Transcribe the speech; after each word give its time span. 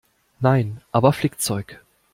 Nein, 0.39 0.81
aber 0.91 1.13
Flickzeug. 1.13 1.79